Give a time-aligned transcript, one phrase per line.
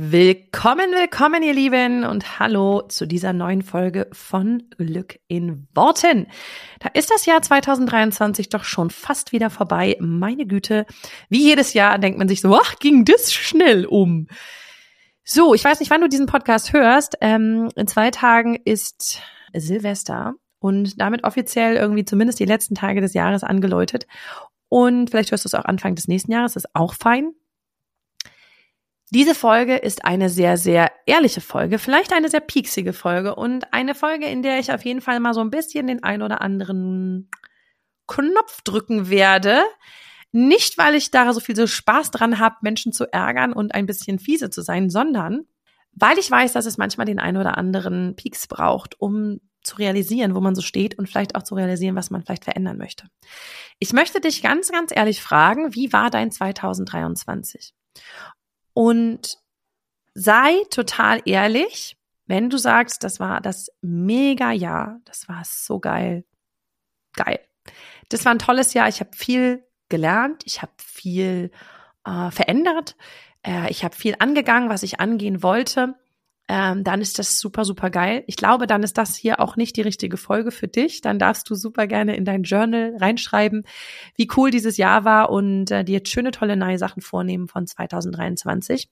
[0.00, 6.28] Willkommen, willkommen, ihr Lieben und hallo zu dieser neuen Folge von Glück in Worten.
[6.78, 9.96] Da ist das Jahr 2023 doch schon fast wieder vorbei.
[9.98, 10.86] Meine Güte,
[11.30, 14.28] wie jedes Jahr denkt man sich so, ach, ging das schnell um.
[15.24, 17.16] So, ich weiß nicht, wann du diesen Podcast hörst.
[17.20, 19.20] Ähm, in zwei Tagen ist
[19.52, 24.06] Silvester und damit offiziell irgendwie zumindest die letzten Tage des Jahres angeläutet.
[24.68, 27.32] Und vielleicht hörst du es auch Anfang des nächsten Jahres, ist auch fein.
[29.10, 33.94] Diese Folge ist eine sehr, sehr ehrliche Folge, vielleicht eine sehr pieksige Folge und eine
[33.94, 37.30] Folge, in der ich auf jeden Fall mal so ein bisschen den ein oder anderen
[38.06, 39.62] Knopf drücken werde.
[40.30, 43.86] Nicht, weil ich da so viel so Spaß dran habe, Menschen zu ärgern und ein
[43.86, 45.46] bisschen fiese zu sein, sondern
[45.92, 50.34] weil ich weiß, dass es manchmal den ein oder anderen Pieks braucht, um zu realisieren,
[50.34, 53.08] wo man so steht und vielleicht auch zu realisieren, was man vielleicht verändern möchte.
[53.78, 57.74] Ich möchte dich ganz, ganz ehrlich fragen, wie war dein 2023?
[58.78, 59.40] Und
[60.14, 66.24] sei total ehrlich, wenn du sagst, das war das mega Jahr, das war so geil.
[67.12, 67.40] Geil.
[68.08, 68.88] Das war ein tolles Jahr.
[68.88, 71.50] Ich habe viel gelernt, ich habe viel
[72.06, 72.94] äh, verändert,
[73.44, 75.96] äh, ich habe viel angegangen, was ich angehen wollte.
[76.50, 78.24] Ähm, dann ist das super, super geil.
[78.26, 81.02] Ich glaube, dann ist das hier auch nicht die richtige Folge für dich.
[81.02, 83.64] Dann darfst du super gerne in dein Journal reinschreiben,
[84.16, 88.88] wie cool dieses Jahr war und äh, dir schöne, tolle neue Sachen vornehmen von 2023.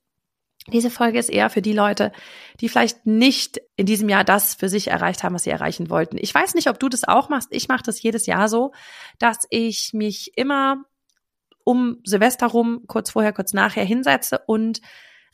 [0.73, 2.13] Diese Folge ist eher für die Leute,
[2.61, 6.19] die vielleicht nicht in diesem Jahr das für sich erreicht haben, was sie erreichen wollten.
[6.19, 7.49] Ich weiß nicht, ob du das auch machst.
[7.53, 8.73] Ich mache das jedes Jahr so,
[9.19, 10.85] dass ich mich immer
[11.63, 14.81] um Silvester rum, kurz vorher, kurz nachher hinsetze und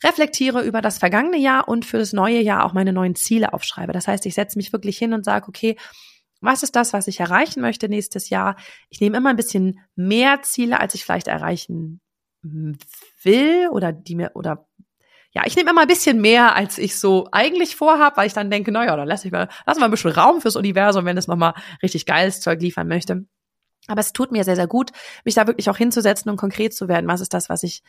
[0.03, 3.93] reflektiere über das vergangene Jahr und für das neue Jahr auch meine neuen Ziele aufschreibe.
[3.93, 5.77] Das heißt, ich setze mich wirklich hin und sage, okay,
[6.41, 8.57] was ist das, was ich erreichen möchte nächstes Jahr?
[8.89, 12.01] Ich nehme immer ein bisschen mehr Ziele, als ich vielleicht erreichen
[12.41, 14.67] will oder die mir oder
[15.35, 18.51] ja, ich nehme immer ein bisschen mehr, als ich so eigentlich vorhabe, weil ich dann
[18.51, 21.27] denke, naja, dann lass ich mal, lass mal ein bisschen Raum fürs Universum, wenn es
[21.27, 23.25] nochmal richtig geiles Zeug liefern möchte.
[23.87, 24.91] Aber es tut mir sehr, sehr gut,
[25.25, 27.07] mich da wirklich auch hinzusetzen und konkret zu werden.
[27.07, 27.81] Was ist das, was ich,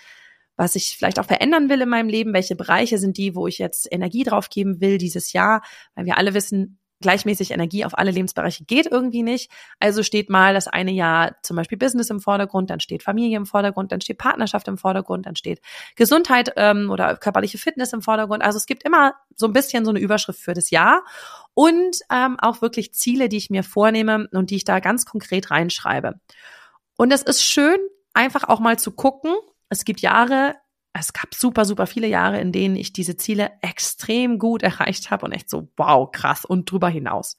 [0.57, 2.33] was ich vielleicht auch verändern will in meinem Leben?
[2.33, 5.63] Welche Bereiche sind die, wo ich jetzt Energie drauf geben will dieses Jahr?
[5.95, 9.51] Weil wir alle wissen, gleichmäßig Energie auf alle Lebensbereiche geht irgendwie nicht.
[9.79, 13.47] Also steht mal das eine Jahr zum Beispiel Business im Vordergrund, dann steht Familie im
[13.47, 15.61] Vordergrund, dann steht Partnerschaft im Vordergrund, dann steht
[15.97, 18.43] Gesundheit ähm, oder körperliche Fitness im Vordergrund.
[18.43, 21.05] Also es gibt immer so ein bisschen so eine Überschrift für das Jahr
[21.53, 25.51] und ähm, auch wirklich Ziele, die ich mir vornehme und die ich da ganz konkret
[25.51, 26.15] reinschreibe.
[26.97, 27.77] Und es ist schön,
[28.15, 29.35] einfach auch mal zu gucken.
[29.75, 30.55] Es gibt Jahre,
[30.93, 35.27] es gab super, super viele Jahre, in denen ich diese Ziele extrem gut erreicht habe
[35.27, 37.37] und echt so, wow, krass und drüber hinaus.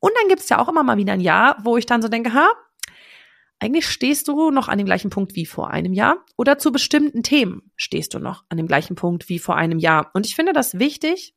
[0.00, 2.08] Und dann gibt es ja auch immer mal wieder ein Jahr, wo ich dann so
[2.08, 2.48] denke, ha,
[3.60, 7.22] eigentlich stehst du noch an dem gleichen Punkt wie vor einem Jahr oder zu bestimmten
[7.22, 10.10] Themen stehst du noch an dem gleichen Punkt wie vor einem Jahr.
[10.14, 11.34] Und ich finde das wichtig,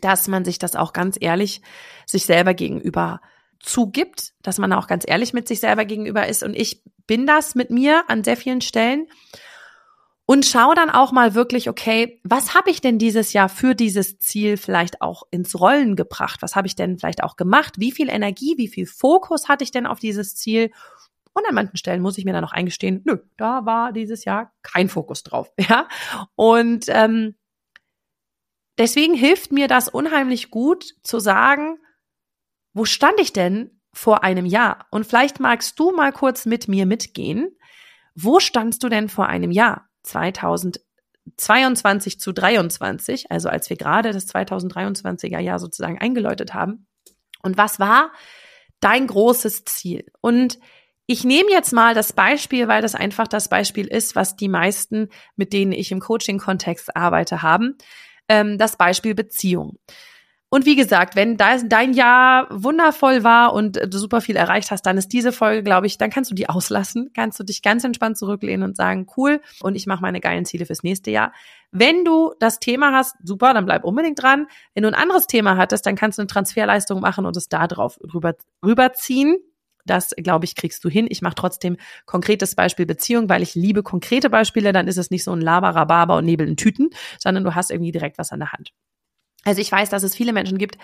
[0.00, 1.60] dass man sich das auch ganz ehrlich
[2.06, 3.20] sich selber gegenüber
[3.58, 6.42] zugibt, dass man auch ganz ehrlich mit sich selber gegenüber ist.
[6.44, 9.08] Und ich bin das mit mir an sehr vielen Stellen
[10.30, 14.20] und schau dann auch mal wirklich, okay, was habe ich denn dieses Jahr für dieses
[14.20, 16.40] Ziel vielleicht auch ins Rollen gebracht?
[16.40, 17.80] Was habe ich denn vielleicht auch gemacht?
[17.80, 20.70] Wie viel Energie, wie viel Fokus hatte ich denn auf dieses Ziel?
[21.32, 24.52] Und an manchen Stellen muss ich mir dann noch eingestehen, nö, da war dieses Jahr
[24.62, 25.50] kein Fokus drauf.
[25.68, 25.88] Ja.
[26.36, 27.34] Und ähm,
[28.78, 31.80] deswegen hilft mir das unheimlich gut zu sagen,
[32.72, 34.86] wo stand ich denn vor einem Jahr?
[34.92, 37.50] Und vielleicht magst du mal kurz mit mir mitgehen.
[38.14, 39.89] Wo standst du denn vor einem Jahr?
[40.02, 46.86] 2022 zu 23, also als wir gerade das 2023er Jahr sozusagen eingeläutet haben.
[47.42, 48.12] Und was war
[48.80, 50.04] dein großes Ziel?
[50.20, 50.58] Und
[51.06, 55.08] ich nehme jetzt mal das Beispiel, weil das einfach das Beispiel ist, was die meisten,
[55.34, 57.76] mit denen ich im Coaching-Kontext arbeite, haben.
[58.28, 59.78] Ähm, das Beispiel Beziehung.
[60.52, 64.98] Und wie gesagt, wenn dein Jahr wundervoll war und du super viel erreicht hast, dann
[64.98, 68.18] ist diese Folge, glaube ich, dann kannst du die auslassen, kannst du dich ganz entspannt
[68.18, 71.32] zurücklehnen und sagen, cool, und ich mache meine geilen Ziele fürs nächste Jahr.
[71.70, 74.48] Wenn du das Thema hast, super, dann bleib unbedingt dran.
[74.74, 77.68] Wenn du ein anderes Thema hattest, dann kannst du eine Transferleistung machen und es da
[77.68, 79.38] drauf rüber, rüberziehen.
[79.86, 81.06] Das, glaube ich, kriegst du hin.
[81.08, 81.76] Ich mache trotzdem
[82.06, 84.72] konkretes Beispiel Beziehung, weil ich liebe konkrete Beispiele.
[84.72, 87.92] Dann ist es nicht so ein Laber, und Nebel in Tüten, sondern du hast irgendwie
[87.92, 88.72] direkt was an der Hand.
[89.44, 90.76] Also ich weiß, dass es viele Menschen gibt,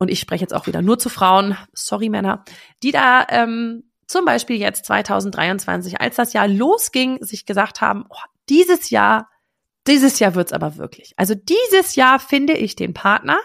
[0.00, 2.42] und ich spreche jetzt auch wieder nur zu Frauen, sorry Männer,
[2.82, 8.16] die da ähm, zum Beispiel jetzt 2023, als das Jahr losging, sich gesagt haben, oh,
[8.48, 9.28] dieses Jahr,
[9.86, 11.12] dieses Jahr wird's aber wirklich.
[11.16, 13.38] Also dieses Jahr finde ich den Partner,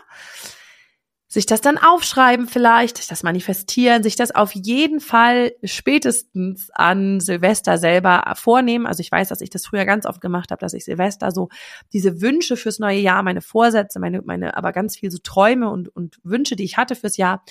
[1.36, 7.20] sich das dann aufschreiben vielleicht, sich das manifestieren, sich das auf jeden Fall spätestens an
[7.20, 8.88] Silvester selber vornehmen.
[8.88, 11.50] Also ich weiß, dass ich das früher ganz oft gemacht habe, dass ich Silvester so
[11.92, 15.90] diese Wünsche fürs neue Jahr, meine Vorsätze, meine, meine, aber ganz viel so Träume und,
[15.90, 17.44] und Wünsche, die ich hatte fürs Jahr,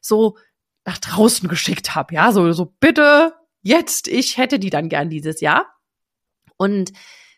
[0.00, 0.36] so
[0.84, 2.14] nach draußen geschickt habe.
[2.14, 5.66] Ja, so, so bitte jetzt, ich hätte die dann gern dieses Jahr.
[6.56, 6.92] Und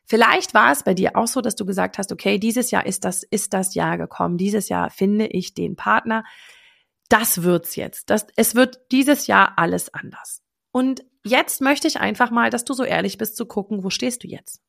[0.07, 3.05] Vielleicht war es bei dir auch so, dass du gesagt hast, okay, dieses Jahr ist
[3.05, 4.37] das, ist das Jahr gekommen.
[4.37, 6.25] Dieses Jahr finde ich den Partner.
[7.09, 8.11] Das wird's jetzt.
[8.11, 10.43] Das, es wird dieses Jahr alles anders.
[10.73, 14.25] Und jetzt möchte ich einfach mal, dass du so ehrlich bist zu gucken, wo stehst
[14.25, 14.61] du jetzt?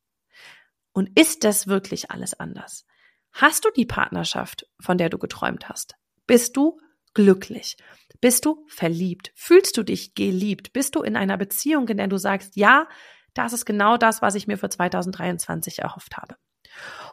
[0.94, 2.86] Und ist das wirklich alles anders?
[3.34, 5.96] Hast du die Partnerschaft, von der du geträumt hast?
[6.26, 6.80] Bist du
[7.14, 7.76] glücklich?
[8.22, 9.34] Bist du verliebt?
[9.36, 10.72] Fühlst du dich geliebt?
[10.72, 12.88] Bist du in einer Beziehung, in der du sagst, ja,
[13.36, 16.36] das ist genau das, was ich mir für 2023 erhofft habe.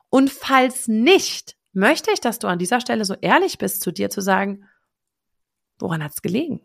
[0.09, 4.09] Und falls nicht, möchte ich, dass du an dieser Stelle so ehrlich bist zu dir
[4.09, 4.65] zu sagen,
[5.79, 6.61] woran hat es gelegen?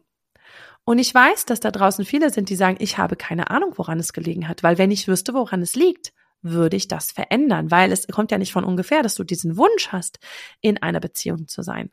[0.85, 3.99] Und ich weiß, dass da draußen viele sind, die sagen, ich habe keine Ahnung, woran
[3.99, 7.91] es gelegen hat, weil wenn ich wüsste, woran es liegt, würde ich das verändern, weil
[7.91, 10.19] es kommt ja nicht von ungefähr, dass du diesen Wunsch hast,
[10.61, 11.91] in einer Beziehung zu sein.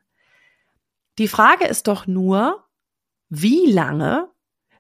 [1.19, 2.65] Die Frage ist doch nur,
[3.29, 4.29] wie lange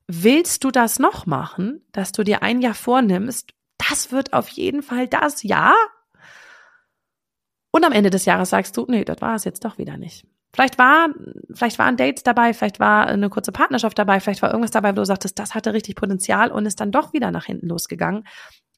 [0.07, 4.83] willst du das noch machen, dass du dir ein Jahr vornimmst, das wird auf jeden
[4.83, 5.75] Fall das Jahr?
[7.71, 10.27] Und am Ende des Jahres sagst du, nee, das war es jetzt doch wieder nicht.
[10.55, 11.09] Vielleicht war,
[11.53, 14.97] vielleicht waren Dates dabei, vielleicht war eine kurze Partnerschaft dabei, vielleicht war irgendwas dabei, wo
[14.97, 18.25] du sagtest, das hatte richtig Potenzial und ist dann doch wieder nach hinten losgegangen.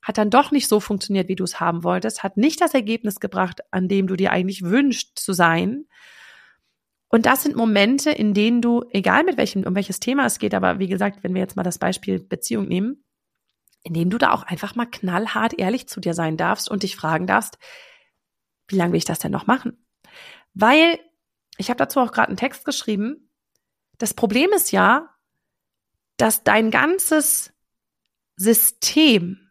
[0.00, 3.20] Hat dann doch nicht so funktioniert, wie du es haben wolltest, hat nicht das Ergebnis
[3.20, 5.84] gebracht, an dem du dir eigentlich wünschst zu sein.
[7.08, 10.54] Und das sind Momente, in denen du, egal mit welchem, um welches Thema es geht,
[10.54, 13.04] aber wie gesagt, wenn wir jetzt mal das Beispiel Beziehung nehmen,
[13.82, 16.96] in denen du da auch einfach mal knallhart ehrlich zu dir sein darfst und dich
[16.96, 17.58] fragen darfst,
[18.68, 19.86] wie lange will ich das denn noch machen?
[20.54, 20.98] Weil,
[21.56, 23.30] ich habe dazu auch gerade einen Text geschrieben,
[23.98, 25.14] das Problem ist ja,
[26.16, 27.52] dass dein ganzes
[28.36, 29.50] System,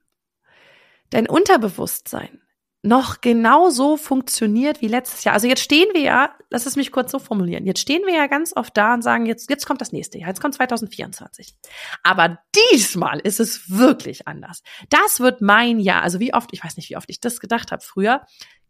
[1.10, 2.42] dein Unterbewusstsein,
[2.86, 5.34] noch genauso funktioniert wie letztes Jahr.
[5.34, 8.28] Also jetzt stehen wir ja, lass es mich kurz so formulieren, jetzt stehen wir ja
[8.28, 11.56] ganz oft da und sagen, jetzt, jetzt kommt das nächste Jahr, jetzt kommt 2024.
[12.04, 12.40] Aber
[12.72, 14.62] diesmal ist es wirklich anders.
[14.90, 16.04] Das wird mein Jahr.
[16.04, 18.22] Also wie oft, ich weiß nicht, wie oft ich das gedacht habe früher,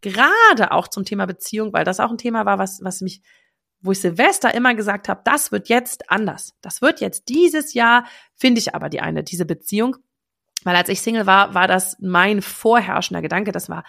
[0.01, 3.21] gerade auch zum Thema Beziehung, weil das auch ein Thema war, was, was mich,
[3.81, 6.53] wo ich Silvester immer gesagt habe, das wird jetzt anders.
[6.61, 9.97] Das wird jetzt dieses Jahr, finde ich aber die eine, diese Beziehung
[10.65, 13.53] weil als ich Single war, war das mein vorherrschender Gedanke.
[13.53, 13.85] Das war,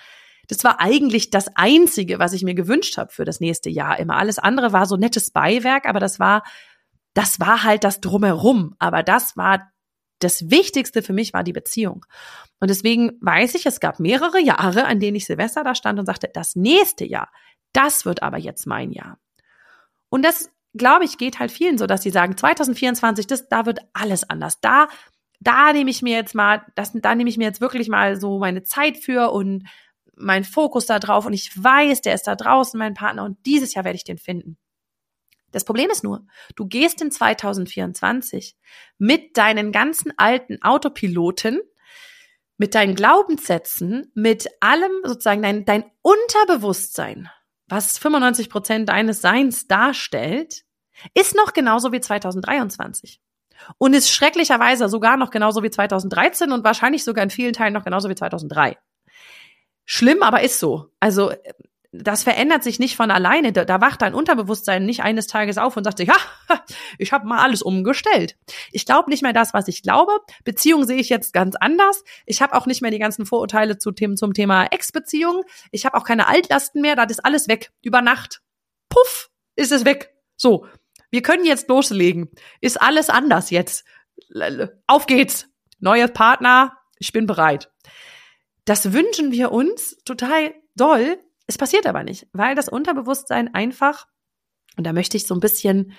[0.46, 3.99] das war eigentlich das Einzige, was ich mir gewünscht habe für das nächste Jahr.
[3.99, 6.44] Immer alles andere war so nettes Beiwerk, aber das war,
[7.14, 8.76] das war halt das Drumherum.
[8.78, 9.73] Aber das war
[10.19, 12.06] das Wichtigste für mich war die Beziehung.
[12.61, 16.06] Und deswegen weiß ich, es gab mehrere Jahre, an denen ich Silvester da stand und
[16.06, 17.31] sagte, das nächste Jahr,
[17.73, 19.19] das wird aber jetzt mein Jahr.
[20.08, 23.81] Und das, glaube ich, geht halt vielen so, dass sie sagen, 2024, das, da wird
[23.93, 24.61] alles anders.
[24.61, 24.88] Da
[25.41, 28.38] da nehme ich mir jetzt mal, das, da nehme ich mir jetzt wirklich mal so
[28.38, 29.65] meine Zeit für und
[30.17, 33.75] mein Fokus da drauf und ich weiß, der ist da draußen, mein Partner und dieses
[33.75, 34.56] Jahr werde ich den finden.
[35.53, 38.56] Das Problem ist nur, du gehst in 2024
[38.99, 41.61] mit deinen ganzen alten Autopiloten,
[42.59, 47.31] mit deinen Glaubenssätzen, mit allem sozusagen dein, dein Unterbewusstsein,
[47.69, 50.64] was 95 Prozent deines Seins darstellt,
[51.14, 53.21] ist noch genauso wie 2023
[53.79, 57.85] und ist schrecklicherweise sogar noch genauso wie 2013 und wahrscheinlich sogar in vielen Teilen noch
[57.85, 58.77] genauso wie 2003.
[59.85, 60.91] Schlimm, aber ist so.
[61.01, 61.33] Also
[62.03, 63.53] das verändert sich nicht von alleine.
[63.53, 66.17] Da, da wacht dein Unterbewusstsein nicht eines Tages auf und sagt sich, ja,
[66.99, 68.37] ich habe mal alles umgestellt.
[68.73, 70.13] Ich glaube nicht mehr das, was ich glaube.
[70.45, 72.05] Beziehung sehe ich jetzt ganz anders.
[72.27, 75.43] Ich habe auch nicht mehr die ganzen Vorurteile zu Themen, zum Thema Ex-Beziehung.
[75.71, 76.97] Ich habe auch keine Altlasten mehr.
[76.97, 77.73] Das ist alles weg.
[77.83, 78.43] Über Nacht.
[78.89, 80.15] Puff, ist es weg.
[80.37, 80.67] So,
[81.11, 82.31] wir können jetzt loslegen.
[82.61, 83.85] Ist alles anders jetzt.
[84.87, 85.49] Auf geht's.
[85.79, 86.77] Neue Partner.
[86.99, 87.71] Ich bin bereit.
[88.65, 91.19] Das wünschen wir uns total doll.
[91.47, 94.07] Es passiert aber nicht, weil das Unterbewusstsein einfach,
[94.77, 95.93] und da möchte ich so ein bisschen,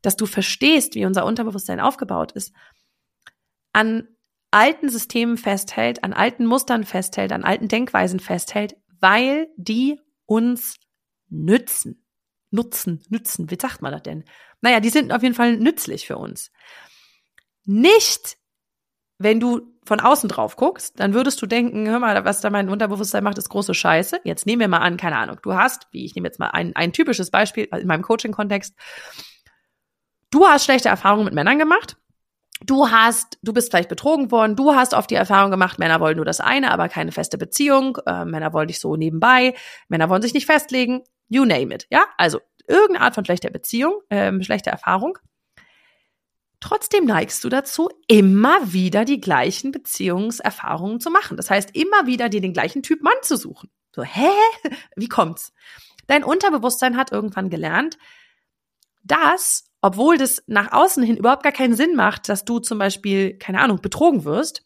[0.00, 2.54] dass du verstehst, wie unser Unterbewusstsein aufgebaut ist,
[3.72, 4.08] an
[4.50, 10.76] alten Systemen festhält, an alten Mustern festhält, an alten Denkweisen festhält, weil die uns
[11.28, 12.03] nützen
[12.54, 14.24] nutzen, nützen, wie sagt man das denn?
[14.60, 16.50] Naja, die sind auf jeden Fall nützlich für uns.
[17.64, 18.38] Nicht,
[19.18, 22.70] wenn du von außen drauf guckst, dann würdest du denken, hör mal, was da mein
[22.70, 24.20] Unterbewusstsein macht, ist große Scheiße.
[24.24, 26.74] Jetzt nehmen wir mal an, keine Ahnung, du hast, wie ich nehme jetzt mal ein,
[26.74, 28.74] ein typisches Beispiel in meinem Coaching-Kontext,
[30.30, 31.96] du hast schlechte Erfahrungen mit Männern gemacht.
[32.64, 36.16] Du hast, du bist vielleicht betrogen worden, du hast oft die Erfahrung gemacht, Männer wollen
[36.16, 39.54] nur das eine, aber keine feste Beziehung, äh, Männer wollen dich so nebenbei,
[39.88, 42.06] Männer wollen sich nicht festlegen, you name it, ja?
[42.16, 45.18] Also irgendeine Art von schlechter Beziehung, ähm, schlechter Erfahrung.
[46.60, 51.36] Trotzdem neigst du dazu, immer wieder die gleichen Beziehungserfahrungen zu machen.
[51.36, 53.70] Das heißt, immer wieder dir den gleichen Typ Mann zu suchen.
[53.94, 54.30] So, hä?
[54.96, 55.52] Wie kommt's?
[56.06, 57.98] Dein Unterbewusstsein hat irgendwann gelernt,
[59.02, 63.36] dass, obwohl das nach außen hin überhaupt gar keinen Sinn macht, dass du zum Beispiel,
[63.38, 64.64] keine Ahnung, betrogen wirst,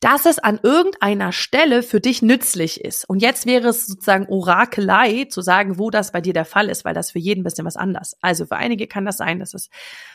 [0.00, 3.08] dass es an irgendeiner Stelle für dich nützlich ist.
[3.08, 6.84] Und jetzt wäre es sozusagen Orakelei zu sagen, wo das bei dir der Fall ist,
[6.84, 8.16] weil das für jeden ein bisschen was anders.
[8.20, 9.70] Also für einige kann das sein, dass es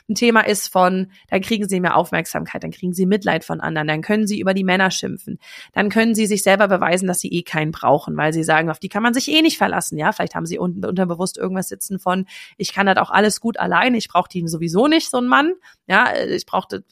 [0.10, 3.88] ein Thema ist von, dann kriegen sie mehr Aufmerksamkeit, dann kriegen sie Mitleid von anderen,
[3.88, 5.40] dann können sie über die Männer schimpfen,
[5.74, 8.80] dann können sie sich selber beweisen, dass sie eh keinen brauchen, weil sie sagen, auf
[8.80, 9.98] die kann man sich eh nicht verlassen.
[9.98, 12.26] Ja, vielleicht haben sie unten unterbewusst irgendwas sitzen von,
[12.58, 15.54] ich kann das auch alles gut allein, ich brauche die sowieso nicht, so ein Mann.
[15.88, 16.84] Ja, ich brauchte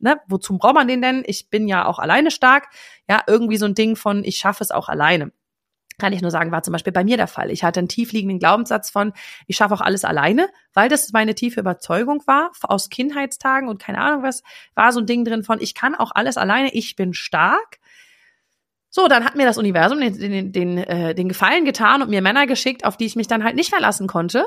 [0.00, 1.22] ne, wozu braucht man den denn?
[1.26, 2.68] Ich bin ja auch alleine stark.
[3.08, 5.32] Ja, irgendwie so ein Ding von, ich schaffe es auch alleine.
[5.98, 7.50] Kann ich nur sagen, war zum Beispiel bei mir der Fall.
[7.50, 9.14] Ich hatte einen tiefliegenden Glaubenssatz von,
[9.46, 13.98] ich schaffe auch alles alleine, weil das meine tiefe Überzeugung war, aus Kindheitstagen und keine
[13.98, 14.42] Ahnung was,
[14.74, 17.78] war so ein Ding drin von, ich kann auch alles alleine, ich bin stark.
[18.90, 22.20] So, dann hat mir das Universum den, den, den, äh, den Gefallen getan und mir
[22.20, 24.46] Männer geschickt, auf die ich mich dann halt nicht verlassen konnte,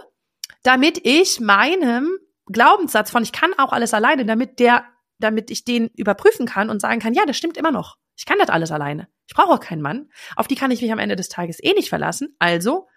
[0.62, 2.10] damit ich meinem
[2.46, 4.86] Glaubenssatz von, ich kann auch alles alleine, damit der
[5.20, 7.98] damit ich den überprüfen kann und sagen kann, ja, das stimmt immer noch.
[8.18, 9.08] Ich kann das alles alleine.
[9.28, 10.10] Ich brauche auch keinen Mann.
[10.36, 12.36] Auf die kann ich mich am Ende des Tages eh nicht verlassen.
[12.40, 12.88] Also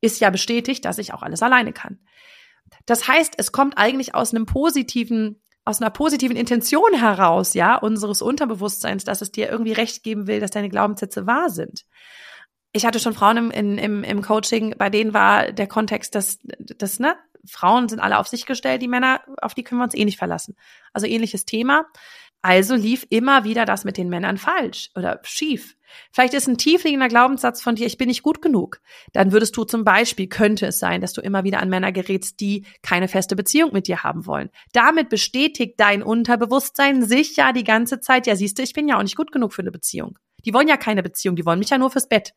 [0.00, 2.00] ist ja bestätigt, dass ich auch alles alleine kann.
[2.86, 8.22] Das heißt, es kommt eigentlich aus einem positiven, aus einer positiven Intention heraus, ja, unseres
[8.22, 11.84] Unterbewusstseins, dass es dir irgendwie recht geben will, dass deine Glaubenssätze wahr sind.
[12.72, 16.98] Ich hatte schon Frauen im, im, im Coaching, bei denen war der Kontext, dass, dass
[17.00, 20.04] ne, Frauen sind alle auf sich gestellt, die Männer, auf die können wir uns eh
[20.04, 20.56] nicht verlassen.
[20.92, 21.86] Also ähnliches Thema.
[22.40, 25.76] Also lief immer wieder das mit den Männern falsch oder schief.
[26.12, 28.80] Vielleicht ist ein tiefliegender Glaubenssatz von dir, ich bin nicht gut genug.
[29.12, 32.38] Dann würdest du zum Beispiel, könnte es sein, dass du immer wieder an Männer gerätst,
[32.40, 34.50] die keine feste Beziehung mit dir haben wollen.
[34.72, 38.98] Damit bestätigt dein Unterbewusstsein sich ja die ganze Zeit, ja siehst du, ich bin ja
[38.98, 40.18] auch nicht gut genug für eine Beziehung.
[40.44, 42.34] Die wollen ja keine Beziehung, die wollen mich ja nur fürs Bett.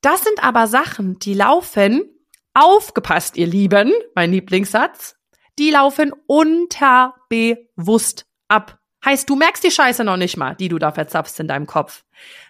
[0.00, 2.15] Das sind aber Sachen, die laufen
[2.58, 5.16] Aufgepasst, ihr Lieben, mein Lieblingssatz.
[5.58, 8.78] Die laufen unterbewusst ab.
[9.04, 12.04] Heißt, du merkst die Scheiße noch nicht mal, die du da verzapfst in deinem Kopf.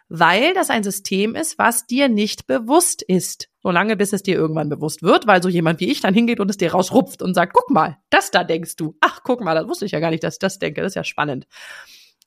[0.08, 3.48] Weil das ein System ist, was dir nicht bewusst ist.
[3.64, 6.50] Solange bis es dir irgendwann bewusst wird, weil so jemand wie ich dann hingeht und
[6.50, 8.96] es dir rausrupft und sagt, guck mal, das da denkst du.
[9.00, 10.82] Ach, guck mal, das wusste ich ja gar nicht, dass ich das denke.
[10.82, 11.48] Das ist ja spannend.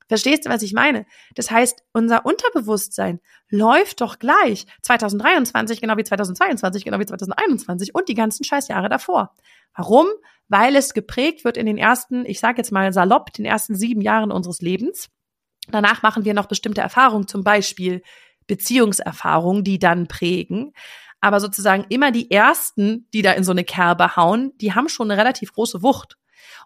[0.10, 1.06] Verstehst du, was ich meine?
[1.36, 8.10] Das heißt, unser Unterbewusstsein läuft doch gleich 2023 genau wie 2022, genau wie 2021 und
[8.10, 9.36] die ganzen Scheißjahre davor.
[9.76, 10.08] Warum?
[10.48, 14.02] Weil es geprägt wird in den ersten, ich sage jetzt mal salopp, den ersten sieben
[14.02, 15.10] Jahren unseres Lebens.
[15.70, 18.02] Danach machen wir noch bestimmte Erfahrungen, zum Beispiel
[18.48, 20.74] Beziehungserfahrungen, die dann prägen.
[21.22, 25.12] Aber sozusagen immer die ersten, die da in so eine Kerbe hauen, die haben schon
[25.12, 26.18] eine relativ große Wucht.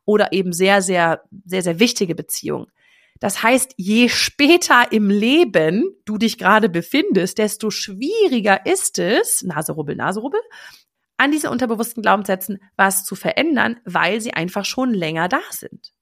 [0.05, 2.67] Oder eben sehr, sehr, sehr, sehr wichtige Beziehungen.
[3.19, 9.95] Das heißt, je später im Leben du dich gerade befindest, desto schwieriger ist es, Naserubbel,
[9.95, 10.41] Naserubbel,
[11.17, 15.93] an diese unterbewussten Glaubenssätzen was zu verändern, weil sie einfach schon länger da sind.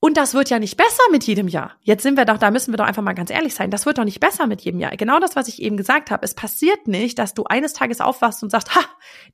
[0.00, 1.72] Und das wird ja nicht besser mit jedem Jahr.
[1.82, 3.70] Jetzt sind wir doch, da müssen wir doch einfach mal ganz ehrlich sein.
[3.70, 4.96] Das wird doch nicht besser mit jedem Jahr.
[4.96, 6.24] Genau das, was ich eben gesagt habe.
[6.24, 8.80] Es passiert nicht, dass du eines Tages aufwachst und sagst, ha,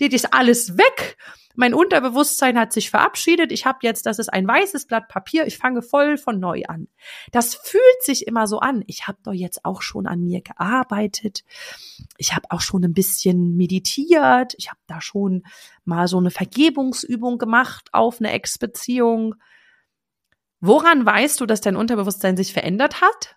[0.01, 1.19] dir ist alles weg.
[1.55, 3.53] Mein Unterbewusstsein hat sich verabschiedet.
[3.53, 5.47] Ich habe jetzt, das ist ein weißes Blatt Papier.
[5.47, 6.89] Ich fange voll von neu an.
[7.31, 8.83] Das fühlt sich immer so an.
[8.87, 11.45] Ich habe doch jetzt auch schon an mir gearbeitet.
[12.17, 14.55] Ich habe auch schon ein bisschen meditiert.
[14.57, 15.45] Ich habe da schon
[15.85, 19.35] mal so eine Vergebungsübung gemacht auf eine Ex-Beziehung.
[20.67, 23.37] Woran weißt du, dass dein Unterbewusstsein sich verändert hat?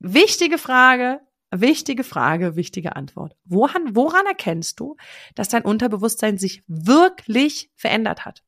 [0.00, 1.20] Wichtige Frage,
[1.52, 3.36] wichtige Frage, wichtige Antwort.
[3.44, 4.96] Woran, woran erkennst du,
[5.36, 8.42] dass dein Unterbewusstsein sich wirklich verändert hat?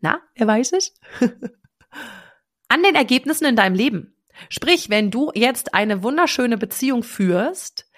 [0.00, 0.94] Na, wer weiß es?
[2.68, 4.16] An den Ergebnissen in deinem Leben.
[4.48, 7.88] Sprich, wenn du jetzt eine wunderschöne Beziehung führst,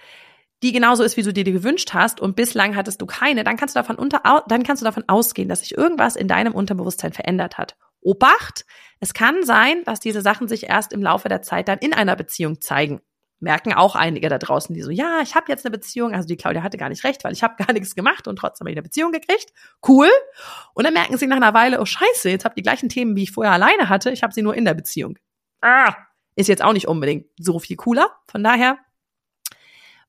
[0.63, 3.57] die genauso ist, wie du dir die gewünscht hast und bislang hattest du keine, dann
[3.57, 7.15] kannst du davon unter, dann kannst du davon ausgehen, dass sich irgendwas in deinem Unterbewusstsein
[7.15, 7.79] verändert hat.
[8.01, 8.65] Obacht,
[9.01, 12.17] es kann sein, dass diese Sachen sich erst im Laufe der Zeit dann in einer
[12.17, 13.01] Beziehung zeigen.
[13.43, 16.37] Merken auch einige da draußen, die so, ja, ich habe jetzt eine Beziehung, also die
[16.37, 18.77] Claudia hatte gar nicht recht, weil ich habe gar nichts gemacht und trotzdem habe ich
[18.77, 19.53] eine Beziehung gekriegt.
[19.87, 20.09] Cool.
[20.75, 23.17] Und dann merken sie nach einer Weile, oh scheiße, jetzt habe ich die gleichen Themen,
[23.17, 25.19] wie ich vorher alleine hatte, ich habe sie nur in der Beziehung.
[25.63, 25.95] Ah,
[26.37, 28.09] ist jetzt auch nicht unbedingt so viel cooler.
[28.27, 28.79] Von daher,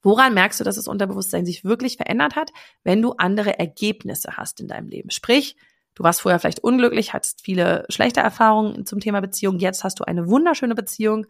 [0.01, 2.51] woran merkst du, dass das Unterbewusstsein sich wirklich verändert hat?
[2.83, 5.09] Wenn du andere Ergebnisse hast in deinem Leben.
[5.09, 5.55] Sprich,
[5.95, 9.59] Du warst vorher vielleicht unglücklich, hattest viele schlechte Erfahrungen zum Thema Beziehung.
[9.59, 11.25] Jetzt hast du eine wunderschöne Beziehung,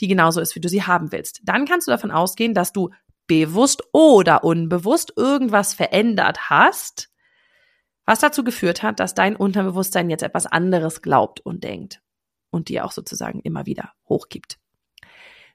[0.00, 1.40] die genauso ist, wie du sie haben willst.
[1.44, 2.90] Dann kannst du davon ausgehen, dass du
[3.26, 7.10] bewusst oder unbewusst irgendwas verändert hast,
[8.06, 12.00] was dazu geführt hat, dass dein Unterbewusstsein jetzt etwas anderes glaubt und denkt
[12.50, 14.58] und dir auch sozusagen immer wieder hochgibt.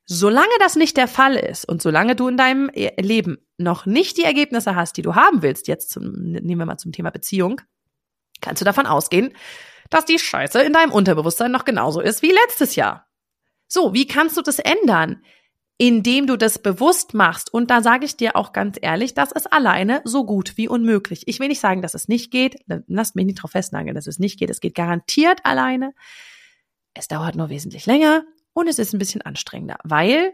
[0.06, 4.24] Solange das nicht der Fall ist und solange du in deinem Leben noch nicht die
[4.24, 7.62] Ergebnisse hast, die du haben willst, jetzt zum, nehmen wir mal zum Thema Beziehung,
[8.42, 9.34] kannst du davon ausgehen,
[9.90, 13.08] dass die Scheiße in deinem Unterbewusstsein noch genauso ist wie letztes Jahr.
[13.68, 15.24] So, wie kannst du das ändern?
[15.78, 17.54] Indem du das bewusst machst.
[17.54, 21.28] Und da sage ich dir auch ganz ehrlich, das ist alleine so gut wie unmöglich.
[21.28, 22.58] Ich will nicht sagen, dass es nicht geht.
[22.88, 24.50] Lasst mich nicht drauf festnageln, dass es nicht geht.
[24.50, 25.94] Es geht garantiert alleine.
[26.94, 30.34] Es dauert nur wesentlich länger und es ist ein bisschen anstrengender, weil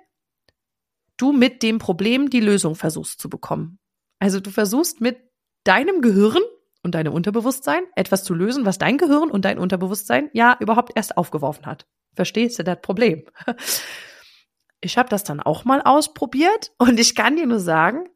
[1.18, 3.78] du mit dem Problem die Lösung versuchst zu bekommen.
[4.20, 5.20] Also du versuchst mit
[5.64, 6.42] deinem Gehirn
[6.86, 11.18] und deinem Unterbewusstsein etwas zu lösen, was dein Gehirn und dein Unterbewusstsein ja überhaupt erst
[11.18, 11.86] aufgeworfen hat.
[12.16, 13.26] Verstehst du das Problem?
[14.82, 18.08] Ich habe das dann auch mal ausprobiert und ich kann dir nur sagen,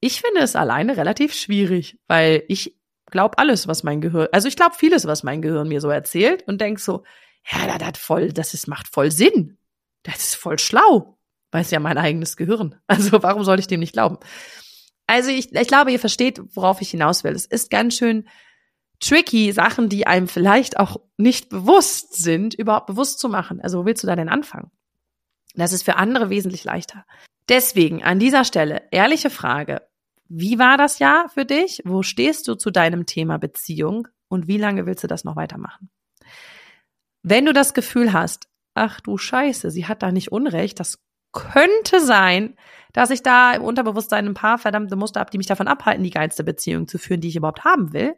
[0.00, 2.76] ich finde es alleine relativ schwierig, weil ich
[3.06, 6.46] glaube alles, was mein Gehirn, also ich glaube vieles, was mein Gehirn mir so erzählt
[6.46, 7.04] und denk so,
[7.50, 9.56] ja, das hat voll, das ist, macht voll Sinn.
[10.02, 11.16] Das ist voll schlau.
[11.52, 12.74] Weiß ja mein eigenes Gehirn.
[12.86, 14.18] Also warum soll ich dem nicht glauben?
[15.06, 17.32] Also ich, ich glaube, ihr versteht, worauf ich hinaus will.
[17.32, 18.28] Es ist ganz schön
[19.00, 23.60] tricky, Sachen, die einem vielleicht auch nicht bewusst sind, überhaupt bewusst zu machen.
[23.60, 24.70] Also wo willst du da denn anfangen?
[25.54, 27.04] Das ist für andere wesentlich leichter.
[27.48, 29.82] Deswegen an dieser Stelle ehrliche Frage.
[30.28, 31.82] Wie war das Jahr für dich?
[31.84, 34.08] Wo stehst du zu deinem Thema Beziehung?
[34.28, 35.90] Und wie lange willst du das noch weitermachen?
[37.22, 40.98] Wenn du das Gefühl hast, ach du Scheiße, sie hat da nicht Unrecht, das
[41.32, 42.56] könnte sein,
[42.92, 46.10] dass ich da im Unterbewusstsein ein paar verdammte Muster habe, die mich davon abhalten, die
[46.10, 48.14] geilste Beziehung zu führen, die ich überhaupt haben will,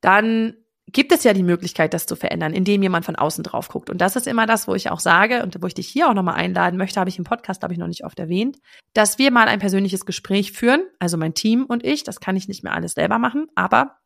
[0.00, 0.54] dann
[0.92, 3.90] gibt es ja die Möglichkeit, das zu verändern, indem jemand von außen drauf guckt.
[3.90, 6.14] Und das ist immer das, wo ich auch sage und wo ich dich hier auch
[6.14, 8.58] nochmal einladen möchte, habe ich im Podcast, habe ich noch nicht oft erwähnt,
[8.94, 12.46] dass wir mal ein persönliches Gespräch führen, also mein Team und ich, das kann ich
[12.46, 13.98] nicht mehr alles selber machen, aber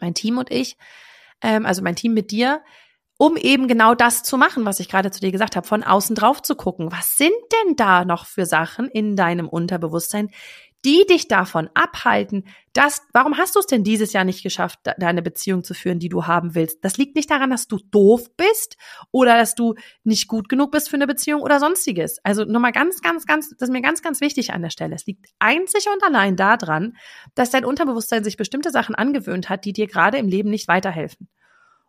[0.00, 0.76] mein Team und ich,
[1.42, 2.60] ähm, also mein Team mit dir,
[3.18, 6.14] um eben genau das zu machen, was ich gerade zu dir gesagt habe, von außen
[6.14, 6.92] drauf zu gucken.
[6.92, 7.32] Was sind
[7.64, 10.30] denn da noch für Sachen in deinem Unterbewusstsein,
[10.84, 15.20] die dich davon abhalten, dass, warum hast du es denn dieses Jahr nicht geschafft, deine
[15.20, 16.84] Beziehung zu führen, die du haben willst?
[16.84, 18.76] Das liegt nicht daran, dass du doof bist
[19.10, 19.74] oder dass du
[20.04, 22.20] nicht gut genug bist für eine Beziehung oder sonstiges.
[22.22, 24.94] Also nochmal ganz, ganz, ganz, das ist mir ganz, ganz wichtig an der Stelle.
[24.94, 26.96] Es liegt einzig und allein daran,
[27.34, 31.28] dass dein Unterbewusstsein sich bestimmte Sachen angewöhnt hat, die dir gerade im Leben nicht weiterhelfen.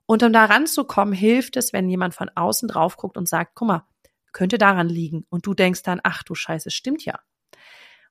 [0.08, 3.67] Und um da ranzukommen, hilft es, wenn jemand von außen drauf guckt und sagt, guck
[3.67, 3.88] mal,
[4.32, 5.26] könnte daran liegen.
[5.30, 7.20] Und du denkst dann, ach du Scheiße, stimmt ja.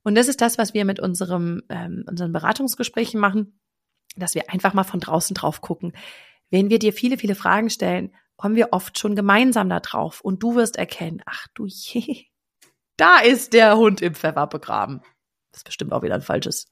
[0.02, 3.58] Und das ist das, was wir mit unserem, ähm, unseren Beratungsgesprächen machen,
[4.14, 5.94] dass wir einfach mal von draußen drauf gucken.
[6.50, 10.42] Wenn wir dir viele, viele Fragen stellen, kommen wir oft schon gemeinsam da drauf und
[10.42, 12.26] du wirst erkennen, ach du je,
[12.96, 15.00] da ist der Hund im Pfeffer begraben.
[15.56, 16.70] Das ist bestimmt auch wieder ein falsches,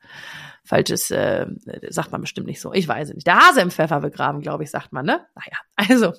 [0.63, 1.47] falsches, äh,
[1.89, 2.75] sagt man bestimmt nicht so.
[2.75, 3.27] Ich weiß es nicht.
[3.27, 5.27] Der Hase im Pfeffer begraben, glaube ich, sagt man, ne?
[5.35, 6.13] Naja, also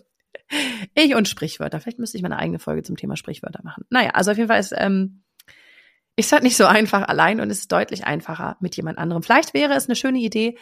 [0.95, 1.79] ich und Sprichwörter.
[1.79, 3.85] Vielleicht müsste ich mal eine eigene Folge zum Thema Sprichwörter machen.
[3.91, 5.23] Naja, also auf jeden Fall ist, ähm,
[6.15, 9.21] ist halt nicht so einfach allein und es ist deutlich einfacher mit jemand anderem.
[9.21, 10.57] Vielleicht wäre es eine schöne Idee,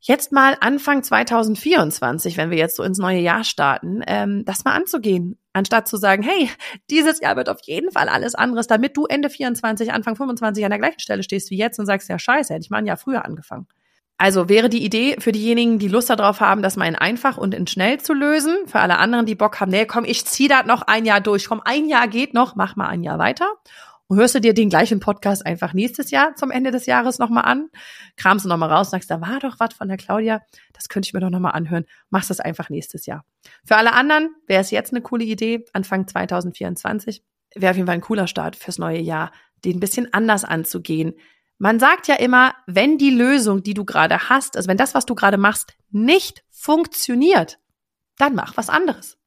[0.00, 4.74] jetzt mal Anfang 2024, wenn wir jetzt so ins neue Jahr starten, ähm, das mal
[4.74, 5.38] anzugehen.
[5.52, 6.50] Anstatt zu sagen, hey,
[6.90, 10.70] dieses Jahr wird auf jeden Fall alles anderes, damit du Ende 24, Anfang 25 an
[10.70, 12.98] der gleichen Stelle stehst wie jetzt und sagst, ja scheiße, hätte ich mal ein Jahr
[12.98, 13.66] früher angefangen.
[14.18, 17.54] Also wäre die Idee für diejenigen, die Lust darauf haben, das mal in einfach und
[17.54, 18.56] in schnell zu lösen.
[18.66, 21.48] Für alle anderen, die Bock haben, nee, komm, ich zieh das noch ein Jahr durch.
[21.48, 23.46] Komm, ein Jahr geht noch, mach mal ein Jahr weiter.
[24.08, 27.44] Und hörst du dir den gleichen Podcast einfach nächstes Jahr zum Ende des Jahres nochmal
[27.44, 27.68] an,
[28.16, 30.42] kramst du nochmal raus, sagst, da war doch was von der Claudia,
[30.72, 33.24] das könnte ich mir doch nochmal anhören, machst das einfach nächstes Jahr.
[33.64, 37.24] Für alle anderen wäre es jetzt eine coole Idee, Anfang 2024,
[37.56, 39.32] wäre auf jeden Fall ein cooler Start fürs neue Jahr,
[39.64, 41.14] den ein bisschen anders anzugehen.
[41.58, 45.06] Man sagt ja immer, wenn die Lösung, die du gerade hast, also wenn das, was
[45.06, 47.58] du gerade machst, nicht funktioniert,
[48.18, 49.18] dann mach was anderes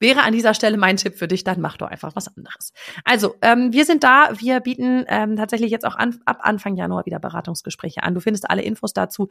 [0.00, 2.72] wäre an dieser Stelle mein Tipp für dich, dann mach doch einfach was anderes.
[3.04, 7.06] Also, ähm, wir sind da, wir bieten ähm, tatsächlich jetzt auch an, ab Anfang Januar
[7.06, 8.14] wieder Beratungsgespräche an.
[8.14, 9.28] Du findest alle Infos dazu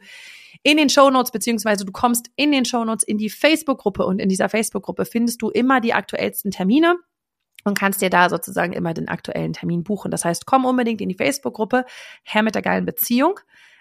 [0.62, 4.18] in den Show Notes, beziehungsweise du kommst in den Show Notes in die Facebook-Gruppe und
[4.18, 6.96] in dieser Facebook-Gruppe findest du immer die aktuellsten Termine
[7.64, 10.10] und kannst dir da sozusagen immer den aktuellen Termin buchen.
[10.10, 11.84] Das heißt, komm unbedingt in die Facebook-Gruppe
[12.22, 13.40] Herr mit der geilen Beziehung.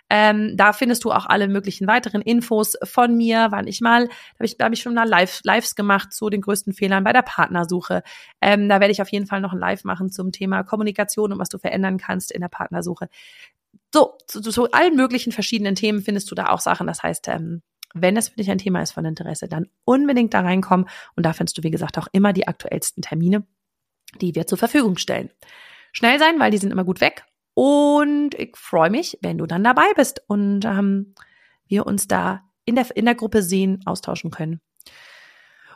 [0.10, 4.13] Ähm, da findest du auch alle möglichen weiteren Infos von mir, wann ich mal, da
[4.36, 7.24] habe ich, hab ich schon mal Live, Lives gemacht zu den größten Fehlern bei der
[7.24, 8.04] Partnersuche.
[8.42, 11.39] Ähm, da werde ich auf jeden Fall noch ein Live machen zum Thema Kommunikation und
[11.39, 13.10] was du verändern kannst in der Partnersuche.
[13.94, 16.88] So, zu, zu allen möglichen verschiedenen Themen findest du da auch Sachen.
[16.88, 17.62] Das heißt, ähm,
[17.94, 20.88] wenn es für dich ein Thema ist von Interesse, dann unbedingt da reinkommen.
[21.16, 23.46] Und da findest du, wie gesagt, auch immer die aktuellsten Termine,
[24.20, 25.30] die wir zur Verfügung stellen.
[25.92, 27.24] Schnell sein, weil die sind immer gut weg.
[27.54, 31.13] Und ich freue mich, wenn du dann dabei bist und ähm,
[31.68, 34.62] wir uns da in der, in der Gruppe sehen, austauschen können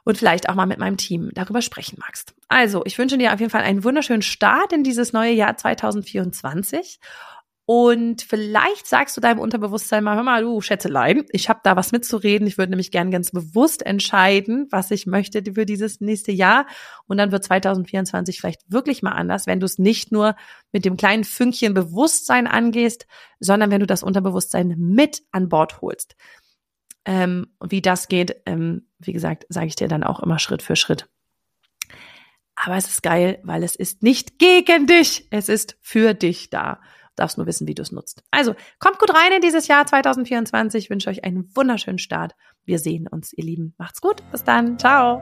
[0.07, 2.33] und vielleicht auch mal mit meinem Team darüber sprechen magst.
[2.47, 6.99] Also, ich wünsche dir auf jeden Fall einen wunderschönen Start in dieses neue Jahr 2024
[7.69, 11.91] und vielleicht sagst du deinem Unterbewusstsein mal, hör mal, du Schätzelein, ich habe da was
[11.91, 12.47] mitzureden.
[12.47, 16.65] Ich würde nämlich gern ganz bewusst entscheiden, was ich möchte für dieses nächste Jahr.
[17.07, 20.37] Und dann wird 2024 vielleicht wirklich mal anders, wenn du es nicht nur
[20.71, 23.05] mit dem kleinen Fünkchen Bewusstsein angehst,
[23.41, 26.15] sondern wenn du das Unterbewusstsein mit an Bord holst.
[27.03, 30.77] Ähm, wie das geht, ähm, wie gesagt, sage ich dir dann auch immer Schritt für
[30.77, 31.09] Schritt.
[32.55, 36.79] Aber es ist geil, weil es ist nicht gegen dich, es ist für dich da
[37.17, 38.23] darfst nur wissen, wie du es nutzt.
[38.31, 40.85] Also, kommt gut rein in dieses Jahr 2024.
[40.85, 42.33] Ich wünsche euch einen wunderschönen Start.
[42.63, 43.73] Wir sehen uns, ihr Lieben.
[43.77, 44.23] Macht's gut.
[44.31, 44.79] Bis dann.
[44.79, 45.21] Ciao.